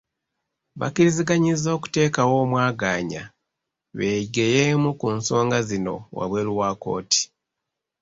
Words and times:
Bakkiriziganyizza 0.79 1.69
okuteekawo 1.77 2.33
omwagaanya 2.43 3.23
beegeyeemu 3.97 4.89
ku 4.99 5.07
nsonga 5.17 5.59
zino 5.69 5.95
wabweru 6.17 6.51
wa 6.59 6.71
kkooti. 6.75 7.21